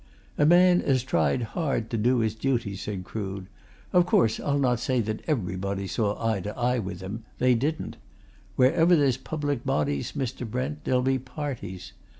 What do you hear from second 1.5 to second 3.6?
hard to do his duty," said Crood.